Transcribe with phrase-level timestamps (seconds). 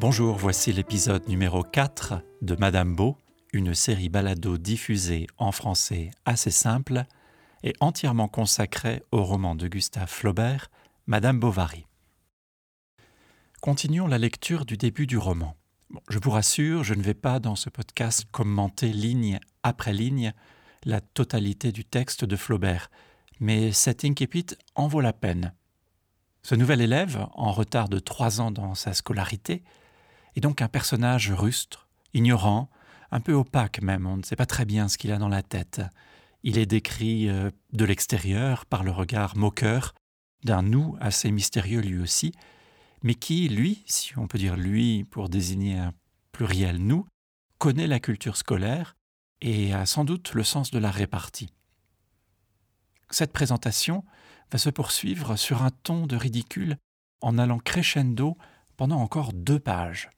[0.00, 3.16] Bonjour, voici l'épisode numéro 4 de Madame Beau,
[3.52, 7.02] une série balado diffusée en français assez simple
[7.64, 10.70] et entièrement consacrée au roman de Gustave Flaubert,
[11.08, 11.84] Madame Bovary.
[13.60, 15.56] Continuons la lecture du début du roman.
[16.08, 20.32] je vous rassure, je ne vais pas dans ce podcast commenter ligne après ligne
[20.84, 22.88] la totalité du texte de Flaubert,
[23.40, 24.46] mais cet incipit
[24.76, 25.54] en vaut la peine.
[26.44, 29.64] Ce nouvel élève, en retard de trois ans dans sa scolarité,
[30.36, 32.70] est donc un personnage rustre, ignorant,
[33.10, 35.42] un peu opaque même, on ne sait pas très bien ce qu'il a dans la
[35.42, 35.80] tête.
[36.42, 39.94] Il est décrit euh, de l'extérieur par le regard moqueur
[40.44, 42.32] d'un nous assez mystérieux lui aussi,
[43.02, 45.92] mais qui, lui, si on peut dire lui pour désigner un
[46.32, 47.06] pluriel nous,
[47.58, 48.94] connaît la culture scolaire
[49.40, 51.52] et a sans doute le sens de la répartie.
[53.10, 54.04] Cette présentation
[54.50, 56.76] va se poursuivre sur un ton de ridicule
[57.20, 58.36] en allant crescendo
[58.76, 60.10] pendant encore deux pages.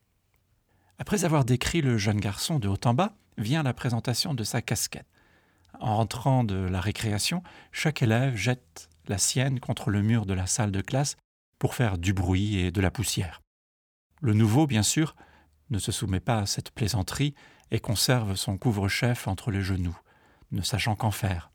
[1.01, 4.61] Après avoir décrit le jeune garçon de haut en bas, vient la présentation de sa
[4.61, 5.09] casquette.
[5.81, 10.47] En rentrant de la récréation, chaque élève jette la sienne contre le mur de la
[10.47, 11.17] salle de classe
[11.59, 13.41] pour faire du bruit et de la poussière.
[14.21, 15.17] Le nouveau, bien sûr,
[15.71, 17.35] ne se soumet pas à cette plaisanterie
[17.71, 19.99] et conserve son couvre-chef entre les genoux,
[20.53, 21.51] ne sachant qu'en faire.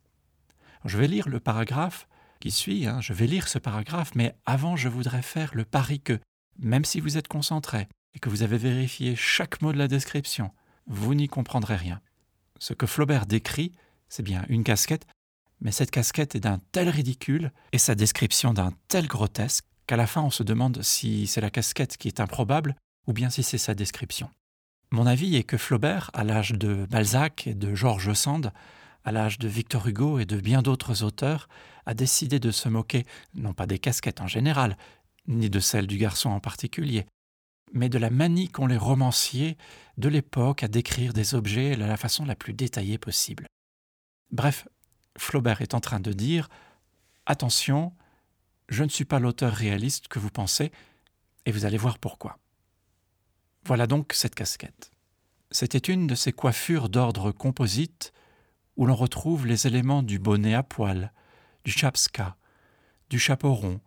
[0.86, 2.08] Je vais lire le paragraphe
[2.40, 6.00] qui suit, hein, je vais lire ce paragraphe, mais avant je voudrais faire le pari
[6.00, 6.20] que,
[6.58, 10.52] même si vous êtes concentré, et que vous avez vérifié chaque mot de la description,
[10.88, 12.02] vous n'y comprendrez rien.
[12.60, 13.74] Ce que Flaubert décrit,
[14.10, 15.06] c'est bien une casquette,
[15.62, 20.08] mais cette casquette est d'un tel ridicule et sa description d'un tel grotesque qu'à la
[20.08, 22.76] fin on se demande si c'est la casquette qui est improbable
[23.08, 24.30] ou bien si c'est sa description.
[24.92, 28.52] Mon avis est que Flaubert, à l'âge de Balzac et de Georges Sand,
[29.04, 31.48] à l'âge de Victor Hugo et de bien d'autres auteurs,
[31.86, 34.78] a décidé de se moquer non pas des casquettes en général,
[35.28, 37.06] ni de celles du garçon en particulier,
[37.76, 39.58] mais de la manie qu'ont les romanciers
[39.98, 43.46] de l'époque à décrire des objets de la façon la plus détaillée possible.
[44.32, 44.68] Bref,
[45.18, 46.50] Flaubert est en train de dire
[47.26, 47.94] Attention,
[48.70, 50.72] je ne suis pas l'auteur réaliste que vous pensez,
[51.46, 52.40] et vous allez voir pourquoi.
[53.66, 54.92] Voilà donc cette casquette.
[55.52, 58.14] C'était une de ces coiffures d'ordre composite
[58.78, 61.12] où l'on retrouve les éléments du bonnet à poil,
[61.64, 62.38] du chapska,
[63.10, 63.82] du chapeau rond,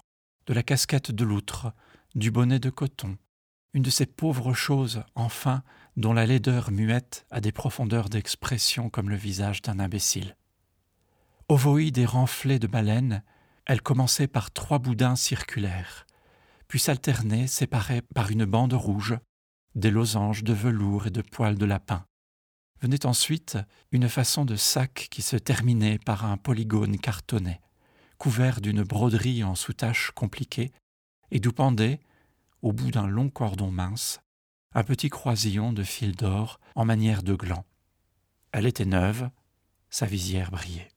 [0.47, 1.72] de la casquette de loutre,
[2.15, 3.19] du bonnet de coton,
[3.74, 5.62] une de ces pauvres choses, enfin,
[5.96, 10.36] dont la laideur muette a des profondeurs d'expression comme le visage d'un imbécile.
[11.48, 13.22] Ovoïde et renflée de baleine,
[13.66, 16.06] elle commençait par trois boudins circulaires,
[16.68, 19.18] puis s'alternait, séparés par une bande rouge,
[19.74, 22.04] des losanges de velours et de poils de lapin.
[22.80, 23.58] Venait ensuite
[23.92, 27.60] une façon de sac qui se terminait par un polygone cartonné,
[28.18, 30.72] couvert d'une broderie en soutache compliquée,
[31.30, 32.00] et d'où pendait,
[32.62, 34.20] au bout d'un long cordon mince,
[34.74, 37.64] un petit croisillon de fil d'or en manière de gland.
[38.52, 39.30] Elle était neuve,
[39.91, 40.91] sa visière brillait.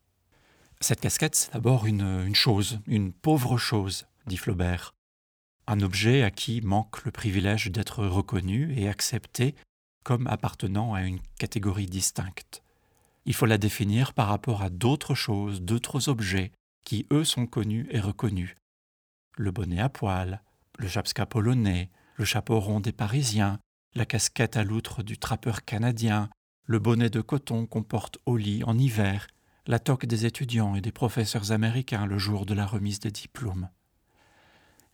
[0.80, 4.96] Cette casquette, c'est d'abord une, chose, une pauvre chose, dit Flaubert,
[5.68, 9.56] un objet à qui manque le privilège d'être reconnu et accepté
[10.04, 12.64] comme appartenant à une catégorie distincte.
[13.26, 16.52] Il faut la définir par rapport à d'autres choses, d'autres objets,
[16.84, 18.56] qui eux sont connus et reconnus.
[19.38, 20.42] Le bonnet à poil,
[20.82, 23.60] le chapska polonais, le chapeau rond des Parisiens,
[23.94, 26.28] la casquette à loutre du trappeur canadien,
[26.66, 29.28] le bonnet de coton qu'on porte au lit en hiver,
[29.68, 33.70] la toque des étudiants et des professeurs américains le jour de la remise des diplômes.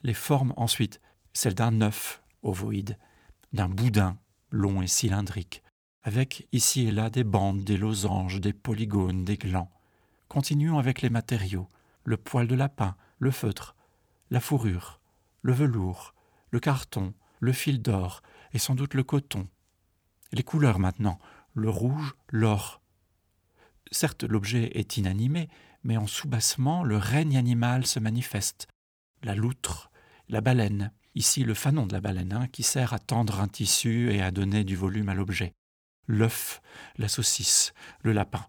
[0.03, 0.99] Les formes ensuite,
[1.31, 2.97] celles d'un œuf ovoïde,
[3.53, 4.17] d'un boudin
[4.51, 5.63] long et cylindrique,
[6.03, 9.71] avec ici et là des bandes, des losanges, des polygones, des glands.
[10.27, 11.69] Continuons avec les matériaux,
[12.03, 13.77] le poil de lapin, le feutre,
[14.29, 14.97] la fourrure,
[15.47, 16.13] le velours,
[16.52, 18.22] le carton, le fil d'or
[18.52, 19.47] et sans doute le coton.
[20.34, 21.19] Les couleurs maintenant,
[21.53, 22.82] le rouge, l'or.
[23.90, 25.47] Certes, l'objet est inanimé,
[25.84, 28.67] mais en soubassement, le règne animal se manifeste.
[29.23, 29.90] La loutre,
[30.28, 34.11] la baleine, ici le fanon de la baleine, hein, qui sert à tendre un tissu
[34.11, 35.53] et à donner du volume à l'objet.
[36.08, 36.61] L'œuf,
[36.97, 38.46] la saucisse, le lapin.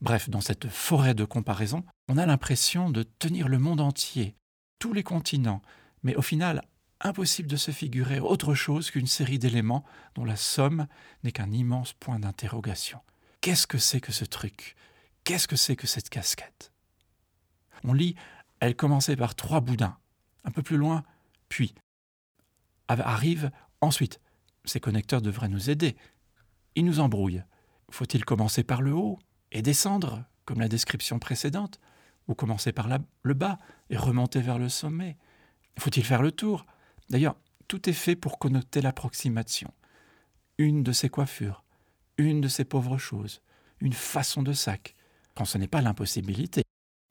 [0.00, 4.36] Bref, dans cette forêt de comparaison, on a l'impression de tenir le monde entier,
[4.78, 5.60] tous les continents,
[6.02, 6.62] mais au final,
[7.00, 10.86] impossible de se figurer autre chose qu'une série d'éléments dont la somme
[11.24, 13.00] n'est qu'un immense point d'interrogation.
[13.40, 14.76] Qu'est-ce que c'est que ce truc?
[15.24, 16.72] Qu'est-ce que c'est que cette casquette?
[17.84, 18.16] On lit
[18.60, 19.96] Elle commençait par trois boudins.
[20.44, 21.04] Un peu plus loin,
[21.48, 21.74] puis
[22.88, 23.50] arrive
[23.80, 24.20] ensuite.
[24.64, 25.96] Ces connecteurs devraient nous aider.
[26.74, 27.42] Ils nous embrouillent.
[27.90, 29.18] Faut-il commencer par le haut
[29.52, 31.80] et descendre, comme la description précédente,
[32.28, 32.88] ou commencer par
[33.22, 33.58] le bas
[33.88, 35.16] et remonter vers le sommet?
[35.80, 36.66] Faut-il faire le tour?
[37.08, 37.36] D'ailleurs,
[37.68, 39.72] tout est fait pour connoter l'approximation.
[40.58, 41.64] Une de ses coiffures,
[42.18, 43.42] une de ses pauvres choses,
[43.80, 44.94] une façon de sac,
[45.34, 46.62] quand ce n'est pas l'impossibilité,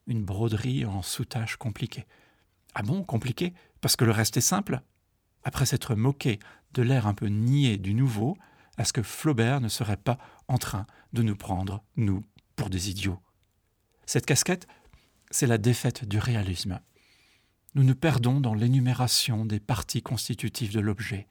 [0.07, 2.05] une broderie en soutache compliquée.
[2.75, 3.53] Ah bon, compliqué?
[3.81, 4.81] Parce que le reste est simple?
[5.43, 6.39] Après s'être moqué
[6.73, 8.37] de l'air un peu niais du nouveau,
[8.77, 10.17] est-ce que Flaubert ne serait pas
[10.47, 12.23] en train de nous prendre, nous,
[12.55, 13.19] pour des idiots?
[14.05, 14.67] Cette casquette,
[15.31, 16.79] c'est la défaite du réalisme.
[17.75, 21.27] Nous nous perdons dans l'énumération des parties constitutives de l'objet.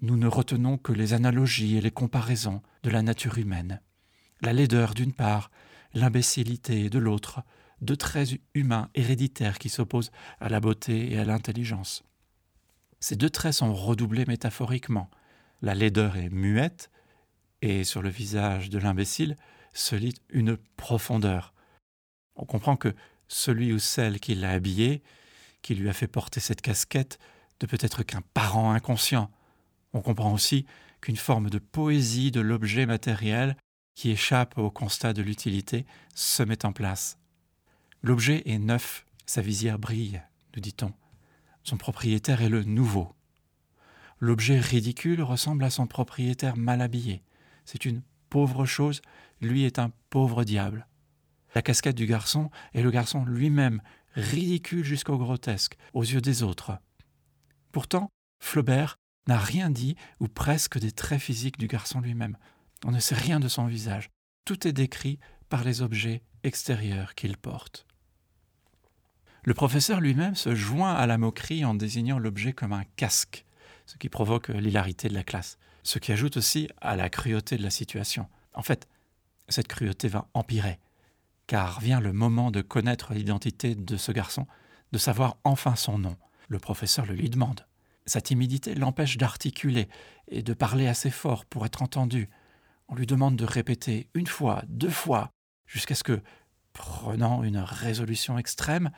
[0.00, 3.80] Nous ne retenons que les analogies et les comparaisons de la nature humaine.
[4.40, 5.50] La laideur d'une part,
[5.94, 7.42] l'imbécilité de l'autre,
[7.80, 12.04] deux traits humains héréditaires qui s'opposent à la beauté et à l'intelligence.
[13.00, 15.10] Ces deux traits sont redoublés métaphoriquement.
[15.60, 16.90] La laideur est muette,
[17.62, 19.36] et sur le visage de l'imbécile
[19.72, 21.52] se lit une profondeur.
[22.36, 22.94] On comprend que
[23.26, 25.02] celui ou celle qui l'a habillé,
[25.62, 27.18] qui lui a fait porter cette casquette,
[27.60, 29.30] ne peut être qu'un parent inconscient.
[29.92, 30.66] On comprend aussi
[31.00, 33.56] qu'une forme de poésie de l'objet matériel
[33.94, 37.18] qui échappe au constat de l'utilité se met en place.
[38.02, 40.22] L'objet est neuf, sa visière brille,
[40.54, 40.92] nous dit-on.
[41.62, 43.14] Son propriétaire est le nouveau.
[44.18, 47.22] L'objet ridicule ressemble à son propriétaire mal habillé.
[47.64, 49.02] C'est une pauvre chose,
[49.40, 50.86] lui est un pauvre diable.
[51.54, 53.82] La casquette du garçon est le garçon lui-même,
[54.14, 56.78] ridicule jusqu'au grotesque, aux yeux des autres.
[57.72, 58.10] Pourtant,
[58.40, 62.36] Flaubert n'a rien dit, ou presque des traits physiques du garçon lui-même.
[62.84, 64.10] On ne sait rien de son visage.
[64.44, 65.18] Tout est décrit
[65.48, 67.86] par les objets extérieurs qu'il porte.
[69.44, 73.44] Le professeur lui-même se joint à la moquerie en désignant l'objet comme un casque,
[73.86, 77.62] ce qui provoque l'hilarité de la classe, ce qui ajoute aussi à la cruauté de
[77.62, 78.28] la situation.
[78.54, 78.88] En fait,
[79.48, 80.78] cette cruauté va empirer,
[81.52, 84.46] car vient le moment de connaître l'identité de ce garçon,
[84.92, 86.16] de savoir enfin son nom.
[86.48, 87.66] Le professeur le lui demande.
[88.06, 89.90] Sa timidité l'empêche d'articuler
[90.28, 92.30] et de parler assez fort pour être entendu.
[92.88, 95.28] On lui demande de répéter une fois, deux fois,
[95.66, 96.22] jusqu'à ce que,
[96.72, 98.90] prenant une résolution extrême,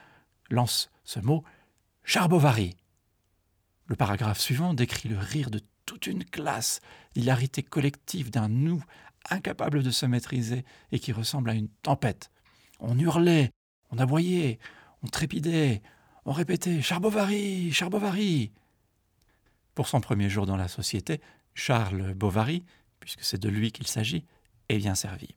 [0.49, 1.43] lance ce mot
[2.05, 2.77] Charbovary.
[3.87, 6.81] Le paragraphe suivant décrit le rire de toute une classe,
[7.17, 8.81] l'hilarité collective d'un nous
[9.29, 12.31] incapable de se maîtriser et qui ressemble à une tempête.
[12.87, 13.51] On hurlait,
[13.91, 14.59] on aboyait,
[15.03, 15.83] on trépidait,
[16.25, 18.53] on répétait Charbovary, Charbovary.
[19.75, 21.21] Pour son premier jour dans la société,
[21.55, 22.65] Charles Bovary,
[23.01, 24.25] puisque c'est de lui qu'il s'agit,
[24.69, 25.29] est bien servi.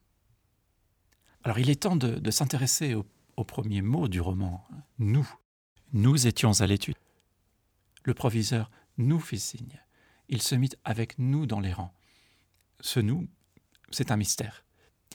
[1.44, 3.06] Alors il est temps de, de s'intéresser au
[3.38, 4.68] au premier mot du roman,
[4.98, 5.30] nous.
[5.94, 6.98] Nous étions à l'étude.
[8.04, 9.80] Le proviseur nous fit signe.
[10.28, 11.94] Il se mit avec nous dans les rangs.
[12.82, 13.28] Ce nous,
[13.92, 14.66] c'est un mystère.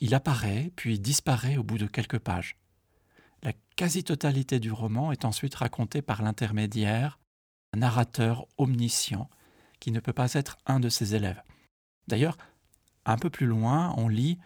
[0.03, 2.57] Il apparaît puis disparaît au bout de quelques pages.
[3.45, 7.21] La quasi-totalité du roman est ensuite racontée par l'intermédiaire,
[7.73, 9.31] un narrateur omniscient
[9.79, 11.41] qui ne peut pas être un de ses élèves.
[12.09, 12.37] D'ailleurs,
[13.05, 14.41] un peu plus loin, on lit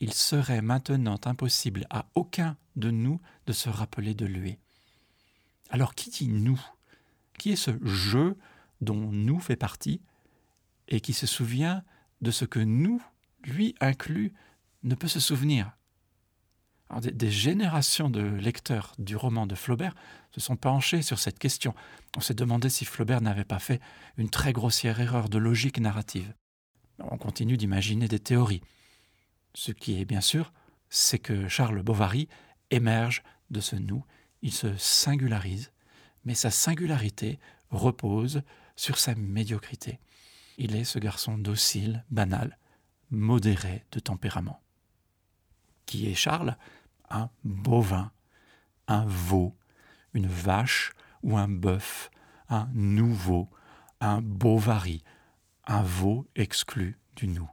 [0.00, 4.58] il serait maintenant impossible à aucun de nous de se rappeler de lui.
[5.70, 6.60] Alors qui dit nous
[7.38, 8.34] Qui est ce je
[8.80, 10.02] dont nous fait partie
[10.88, 11.84] et qui se souvient
[12.22, 13.00] de ce que nous,
[13.44, 14.34] lui inclus,
[14.86, 15.76] ne peut se souvenir
[17.00, 19.94] des, générations de lecteurs du roman de Flaubert
[20.32, 21.74] se sont penchés sur cette question.
[22.16, 23.80] On s'est demandé si Flaubert n'avait pas fait
[24.16, 26.32] une très grossière erreur de logique narrative.
[26.98, 28.62] On continue d'imaginer des théories.
[29.54, 30.52] Ce qui est bien sûr,
[30.88, 32.28] c'est que Charles Bovary
[32.70, 34.04] émerge de ce nous,
[34.42, 35.72] il se singularise,
[36.24, 37.38] mais sa singularité
[37.70, 38.42] repose
[38.76, 39.98] sur sa médiocrité.
[40.58, 42.58] Il est ce garçon docile, banal,
[43.10, 44.62] modéré de tempérament.
[45.86, 46.56] Qui est Charles
[47.10, 48.10] Un bovin,
[48.88, 49.56] un veau,
[50.12, 52.10] une vache ou un bœuf,
[52.48, 53.48] un nouveau,
[54.00, 55.02] un bovary,
[55.66, 57.48] un veau exclu du nous.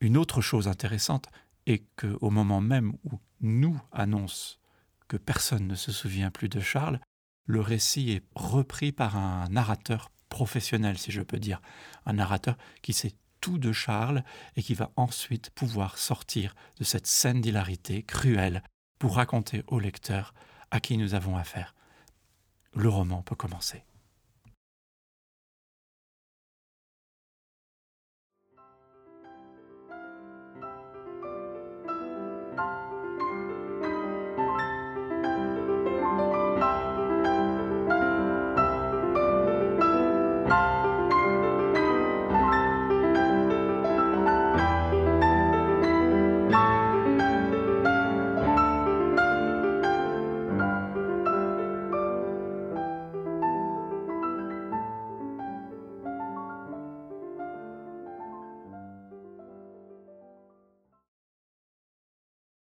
[0.00, 1.28] Une autre chose intéressante
[1.66, 4.60] est qu'au moment même où nous annonce
[5.08, 7.00] que personne ne se souvient plus de Charles,
[7.46, 11.62] le récit est repris par un narrateur professionnel, si je peux dire,
[12.04, 13.14] un narrateur qui sait
[13.58, 14.22] de Charles
[14.56, 18.62] et qui va ensuite pouvoir sortir de cette scène d'hilarité cruelle
[18.98, 20.34] pour raconter au lecteur
[20.70, 21.74] à qui nous avons affaire.
[22.74, 23.84] Le roman peut commencer.